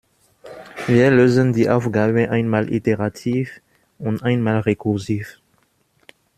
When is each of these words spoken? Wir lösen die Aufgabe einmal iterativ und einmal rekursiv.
Wir 0.87 1.11
lösen 1.11 1.53
die 1.53 1.69
Aufgabe 1.69 2.31
einmal 2.31 2.73
iterativ 2.73 3.61
und 3.99 4.23
einmal 4.23 4.61
rekursiv. 4.61 5.39